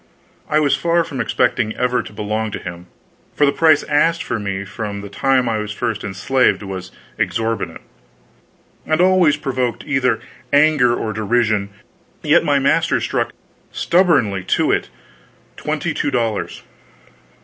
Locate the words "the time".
5.01-5.47